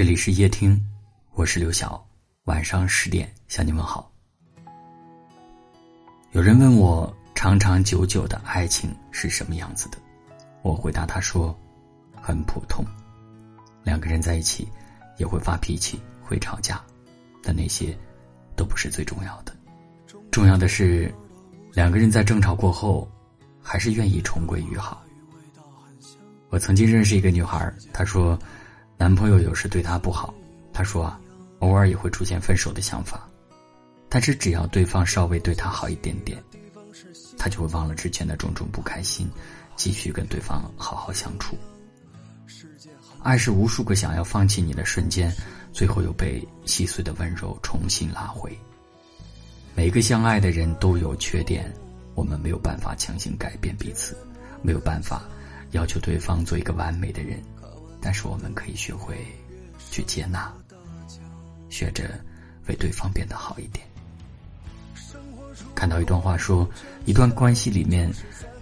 [0.00, 0.82] 这里是夜听，
[1.34, 2.02] 我是刘晓。
[2.44, 4.10] 晚上十点向你问好。
[6.32, 9.98] 有人问我长长久久的爱情是什么样子的，
[10.62, 11.54] 我回答他说：
[12.18, 12.82] 很普通。
[13.82, 14.66] 两个人在一起
[15.18, 16.82] 也会发脾气，会吵架，
[17.42, 17.94] 但那些
[18.56, 19.54] 都不是最重要的。
[20.30, 21.14] 重要的是，
[21.74, 23.06] 两个人在争吵过后，
[23.60, 25.04] 还是愿意重归于好。
[26.48, 28.38] 我曾经认识一个女孩，她说。
[29.00, 30.34] 男朋友有时对她不好，
[30.74, 31.18] 她说啊，
[31.60, 33.26] 偶尔也会出现分手的想法，
[34.10, 36.38] 但是只要对方稍微对她好一点点，
[37.38, 39.26] 她就会忘了之前的种种不开心，
[39.74, 41.56] 继续跟对方好好相处。
[43.22, 45.34] 爱是无数个想要放弃你的瞬间，
[45.72, 48.54] 最后又被细碎的温柔重新拉回。
[49.74, 51.74] 每个相爱的人都有缺点，
[52.14, 54.14] 我们没有办法强行改变彼此，
[54.60, 55.22] 没有办法
[55.70, 57.42] 要求对方做一个完美的人。
[58.00, 59.26] 但是我们可以学会
[59.90, 60.52] 去接纳，
[61.68, 62.10] 学着
[62.68, 63.86] 为对方变得好一点。
[65.74, 66.68] 看到一段话说，
[67.04, 68.10] 一段关系里面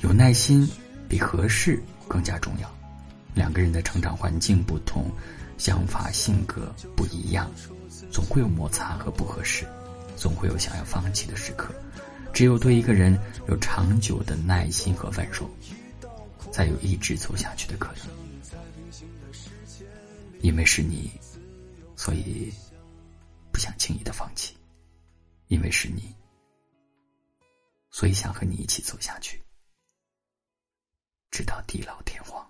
[0.00, 0.68] 有耐心
[1.08, 2.70] 比合适更加重要。
[3.34, 5.10] 两个人的成长环境不同，
[5.58, 7.50] 想法性格不一样，
[8.10, 9.66] 总会有摩擦和不合适，
[10.16, 11.74] 总会有想要放弃的时刻。
[12.32, 15.50] 只有对一个人有长久的耐心和温柔，
[16.52, 18.25] 才有一直走下去的可能。
[20.46, 21.10] 因为是你，
[21.96, 22.52] 所以
[23.50, 24.54] 不想轻易的放弃；
[25.48, 26.14] 因为是你，
[27.90, 29.42] 所以想和你一起走下去，
[31.32, 32.46] 直到地老天荒。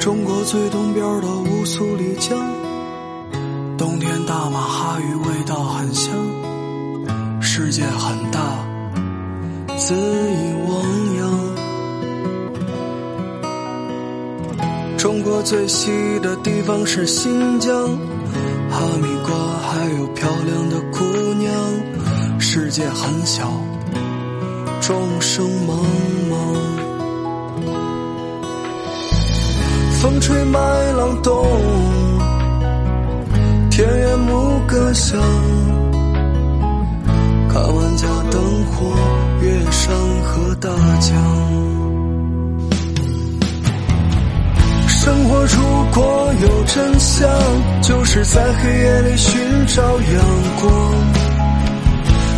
[0.00, 1.49] 中国最东边的
[2.20, 2.38] 江，
[3.78, 6.14] 冬天大马哈鱼味道很香。
[7.40, 8.38] 世界很大，
[9.78, 10.84] 恣意汪
[11.16, 11.20] 洋。
[14.98, 15.90] 中国最西
[16.20, 17.74] 的地方是新疆，
[18.68, 21.02] 哈密瓜还有漂亮的姑
[21.38, 21.50] 娘。
[22.38, 23.50] 世界很小，
[24.82, 25.72] 众生茫
[26.30, 26.34] 茫。
[30.02, 30.58] 风吹麦
[30.92, 31.99] 浪动，田园
[34.80, 35.20] 牧歌响。
[37.50, 38.92] 看万家灯火，
[39.42, 40.70] 月山和大
[41.00, 41.10] 江。
[44.88, 47.28] 生活如果有真相，
[47.82, 50.24] 就是在黑夜里寻找阳
[50.60, 50.72] 光。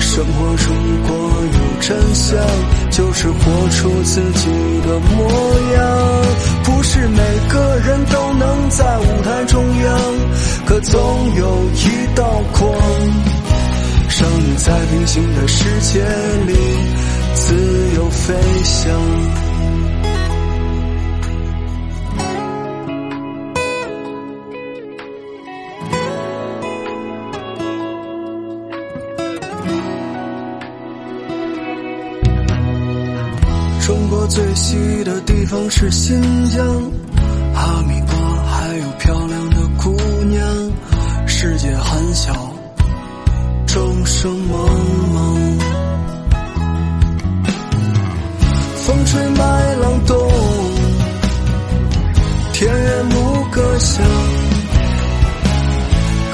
[0.00, 0.74] 生活如
[1.08, 2.38] 果有真相，
[2.90, 4.50] 就是活出自己
[4.86, 5.30] 的模
[5.74, 5.78] 样。
[6.64, 7.18] 不是每
[7.48, 9.98] 个人都能在舞台中央，
[10.80, 12.72] 总有一道光，
[14.20, 16.04] 让你在平行的世界
[16.46, 16.54] 里
[17.34, 17.54] 自
[17.96, 18.92] 由飞翔。
[33.86, 36.64] 中国最西的地方是新疆，
[37.54, 38.00] 哈密
[41.78, 42.32] 世界很小，
[43.66, 44.52] 众生茫
[45.14, 45.16] 茫。
[48.84, 50.16] 风吹麦浪动，
[52.52, 54.04] 田园牧歌响。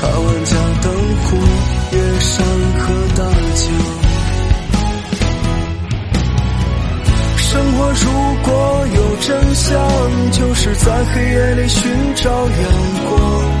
[0.00, 0.92] 看万家灯
[1.24, 1.36] 火，
[1.92, 2.46] 月山
[2.78, 2.82] 和
[3.16, 3.24] 大
[3.54, 3.62] 江。
[7.36, 8.02] 生活如
[8.42, 11.82] 果有真相，就是在黑夜里寻
[12.14, 12.48] 找阳
[13.10, 13.53] 光。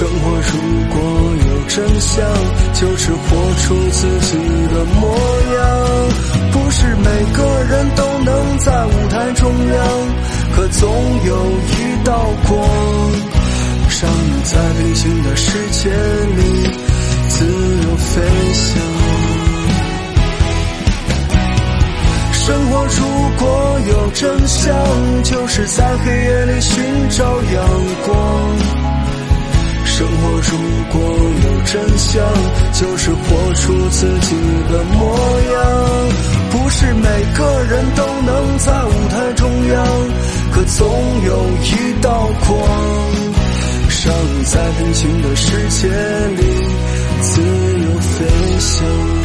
[0.00, 0.56] 生活如
[0.88, 0.98] 果
[1.46, 2.24] 有真相，
[2.72, 3.20] 就是活
[3.58, 4.38] 出自己
[4.72, 5.14] 的模
[5.58, 5.60] 样。
[6.52, 9.76] 不是每个人都能在舞台中央，
[10.56, 10.90] 可总
[11.26, 12.18] 有一道
[12.48, 12.66] 光，
[14.00, 16.70] 让你在平行的世界里
[17.28, 18.22] 自由飞
[18.54, 18.80] 翔。
[22.32, 23.04] 生活如
[23.38, 27.62] 果有真相，就是在黑夜里寻找阳
[28.06, 28.79] 光。
[29.84, 30.58] 生活如
[30.92, 31.00] 果
[31.44, 32.22] 有真相，
[32.72, 34.36] 就是活出自己
[34.70, 35.16] 的模
[35.52, 35.58] 样。
[36.50, 37.02] 不是每
[37.36, 39.86] 个人都能在舞台中央，
[40.52, 40.88] 可总
[41.24, 42.58] 有一道光，
[44.04, 46.42] 让你在平行的世界里
[47.22, 48.26] 自由飞
[48.58, 49.19] 翔。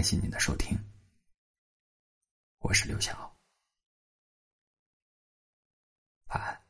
[0.00, 0.78] 感谢您的收听。
[2.60, 3.36] 我是刘晓。
[6.28, 6.69] 晚安。